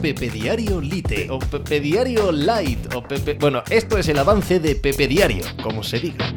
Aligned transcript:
Pepe 0.00 0.30
Diario 0.30 0.80
Lite 0.80 1.28
o 1.28 1.40
Pepe 1.40 1.80
Diario 1.80 2.30
Light 2.30 2.94
o 2.94 3.02
Pepe... 3.02 3.34
Bueno, 3.34 3.64
esto 3.68 3.98
es 3.98 4.08
el 4.08 4.18
avance 4.18 4.60
de 4.60 4.76
Pepe 4.76 5.08
Diario, 5.08 5.44
como 5.60 5.82
se 5.82 5.98
diga. 5.98 6.32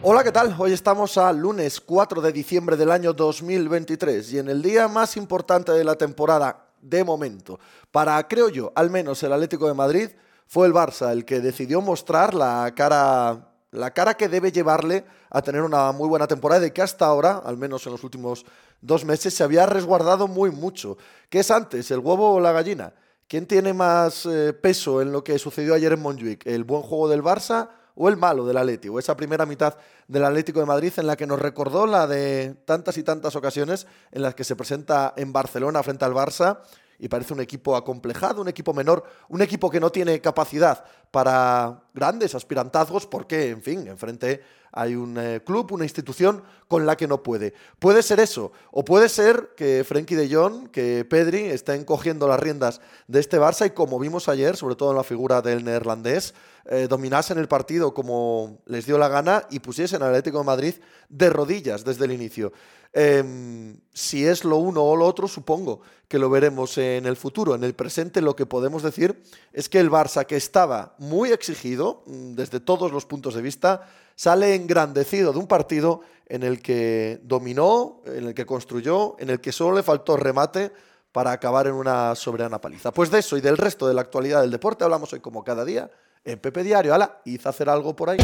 Hola, 0.00 0.24
¿qué 0.24 0.32
tal? 0.32 0.54
Hoy 0.56 0.72
estamos 0.72 1.18
a 1.18 1.30
lunes 1.34 1.82
4 1.82 2.22
de 2.22 2.32
diciembre 2.32 2.78
del 2.78 2.92
año 2.92 3.12
2023 3.12 4.32
y 4.32 4.38
en 4.38 4.48
el 4.48 4.62
día 4.62 4.88
más 4.88 5.18
importante 5.18 5.72
de 5.72 5.84
la 5.84 5.96
temporada, 5.96 6.70
de 6.80 7.04
momento, 7.04 7.60
para, 7.90 8.26
creo 8.26 8.48
yo, 8.48 8.72
al 8.74 8.88
menos 8.88 9.22
el 9.22 9.34
Atlético 9.34 9.68
de 9.68 9.74
Madrid, 9.74 10.08
fue 10.46 10.66
el 10.66 10.72
Barça 10.72 11.12
el 11.12 11.26
que 11.26 11.40
decidió 11.40 11.82
mostrar 11.82 12.32
la 12.32 12.72
cara 12.74 13.50
la 13.70 13.92
cara 13.92 14.14
que 14.14 14.28
debe 14.28 14.52
llevarle 14.52 15.04
a 15.30 15.42
tener 15.42 15.62
una 15.62 15.92
muy 15.92 16.08
buena 16.08 16.26
temporada 16.26 16.66
y 16.66 16.70
que 16.70 16.82
hasta 16.82 17.06
ahora, 17.06 17.42
al 17.44 17.56
menos 17.56 17.86
en 17.86 17.92
los 17.92 18.04
últimos 18.04 18.44
dos 18.80 19.04
meses, 19.04 19.34
se 19.34 19.44
había 19.44 19.66
resguardado 19.66 20.28
muy 20.28 20.50
mucho. 20.50 20.96
¿Qué 21.28 21.40
es 21.40 21.50
antes, 21.50 21.90
el 21.90 21.98
huevo 21.98 22.34
o 22.34 22.40
la 22.40 22.52
gallina? 22.52 22.94
¿Quién 23.28 23.46
tiene 23.46 23.72
más 23.72 24.24
eh, 24.26 24.52
peso 24.52 25.02
en 25.02 25.10
lo 25.10 25.24
que 25.24 25.38
sucedió 25.38 25.74
ayer 25.74 25.92
en 25.92 26.00
Montjuic? 26.00 26.46
¿El 26.46 26.64
buen 26.64 26.82
juego 26.82 27.08
del 27.08 27.22
Barça 27.22 27.70
o 27.96 28.08
el 28.08 28.16
malo 28.16 28.46
del 28.46 28.56
Atlético? 28.56 28.94
O 28.94 28.98
esa 29.00 29.16
primera 29.16 29.44
mitad 29.46 29.76
del 30.06 30.24
Atlético 30.24 30.60
de 30.60 30.66
Madrid 30.66 30.92
en 30.96 31.08
la 31.08 31.16
que 31.16 31.26
nos 31.26 31.40
recordó 31.40 31.86
la 31.86 32.06
de 32.06 32.54
tantas 32.64 32.96
y 32.98 33.02
tantas 33.02 33.34
ocasiones 33.34 33.88
en 34.12 34.22
las 34.22 34.36
que 34.36 34.44
se 34.44 34.54
presenta 34.54 35.12
en 35.16 35.32
Barcelona 35.32 35.82
frente 35.82 36.04
al 36.04 36.14
Barça 36.14 36.60
y 36.98 37.08
parece 37.08 37.34
un 37.34 37.40
equipo 37.40 37.76
acomplejado, 37.76 38.40
un 38.40 38.48
equipo 38.48 38.72
menor, 38.72 39.04
un 39.28 39.42
equipo 39.42 39.70
que 39.70 39.80
no 39.80 39.90
tiene 39.90 40.20
capacidad 40.20 40.84
para 41.10 41.82
grandes 41.94 42.34
aspirantazgos 42.34 43.06
porque, 43.06 43.50
en 43.50 43.62
fin, 43.62 43.86
enfrente 43.86 44.42
hay 44.76 44.94
un 44.94 45.16
eh, 45.18 45.40
club, 45.44 45.72
una 45.72 45.84
institución 45.84 46.42
con 46.68 46.84
la 46.84 46.96
que 46.96 47.08
no 47.08 47.22
puede. 47.22 47.54
Puede 47.78 48.02
ser 48.02 48.20
eso, 48.20 48.52
o 48.70 48.84
puede 48.84 49.08
ser 49.08 49.52
que 49.56 49.84
Frenkie 49.84 50.16
de 50.16 50.32
Jong, 50.32 50.68
que 50.68 51.06
Pedri 51.06 51.46
estén 51.46 51.84
cogiendo 51.84 52.28
las 52.28 52.38
riendas 52.38 52.82
de 53.08 53.20
este 53.20 53.40
Barça 53.40 53.66
y 53.66 53.70
como 53.70 53.98
vimos 53.98 54.28
ayer, 54.28 54.54
sobre 54.56 54.76
todo 54.76 54.90
en 54.90 54.98
la 54.98 55.04
figura 55.04 55.40
del 55.40 55.64
neerlandés, 55.64 56.34
eh, 56.66 56.88
dominasen 56.88 57.38
el 57.38 57.48
partido 57.48 57.94
como 57.94 58.58
les 58.66 58.84
dio 58.84 58.98
la 58.98 59.08
gana 59.08 59.46
y 59.50 59.60
pusiesen 59.60 60.02
al 60.02 60.10
Atlético 60.10 60.38
de 60.38 60.44
Madrid 60.44 60.74
de 61.08 61.30
rodillas 61.30 61.82
desde 61.84 62.04
el 62.04 62.12
inicio. 62.12 62.52
Em, 62.92 63.78
si 63.92 64.26
es 64.26 64.44
lo 64.44 64.56
uno 64.56 64.82
o 64.82 64.96
lo 64.96 65.06
otro, 65.06 65.28
supongo 65.28 65.82
que 66.08 66.18
lo 66.18 66.30
veremos 66.30 66.78
en 66.78 67.06
el 67.06 67.16
futuro. 67.16 67.54
En 67.54 67.62
el 67.62 67.74
presente 67.74 68.20
lo 68.20 68.34
que 68.34 68.46
podemos 68.46 68.82
decir 68.82 69.22
es 69.52 69.68
que 69.68 69.80
el 69.80 69.90
Barça, 69.90 70.24
que 70.24 70.36
estaba 70.36 70.95
muy 70.98 71.32
exigido 71.32 72.02
mm, 72.06 72.34
desde 72.34 72.60
todos 72.60 72.92
los 72.92 73.06
puntos 73.06 73.34
de 73.34 73.42
vista, 73.42 73.88
sale 74.14 74.54
engrandecido 74.54 75.32
de 75.32 75.38
un 75.38 75.46
partido 75.46 76.00
en 76.26 76.42
el 76.42 76.60
que 76.60 77.20
dominó, 77.22 78.02
en 78.06 78.26
el 78.26 78.34
que 78.34 78.46
construyó, 78.46 79.16
en 79.18 79.30
el 79.30 79.40
que 79.40 79.52
solo 79.52 79.76
le 79.76 79.82
faltó 79.82 80.16
remate 80.16 80.72
para 81.12 81.32
acabar 81.32 81.66
en 81.66 81.74
una 81.74 82.14
soberana 82.14 82.60
paliza. 82.60 82.92
Pues 82.92 83.10
de 83.10 83.20
eso 83.20 83.36
y 83.36 83.40
del 83.40 83.56
resto 83.56 83.86
de 83.86 83.94
la 83.94 84.02
actualidad 84.02 84.42
del 84.42 84.50
deporte 84.50 84.84
hablamos 84.84 85.12
hoy 85.12 85.20
como 85.20 85.44
cada 85.44 85.64
día 85.64 85.90
en 86.24 86.38
Pepe 86.38 86.62
Diario. 86.62 86.92
Hala, 86.92 87.20
hice 87.24 87.48
hacer 87.48 87.70
algo 87.70 87.96
por 87.96 88.10
ahí. 88.10 88.18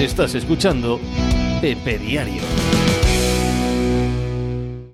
Estás 0.00 0.34
escuchando 0.34 1.00
Pepe 1.60 1.98
Diario. 1.98 2.42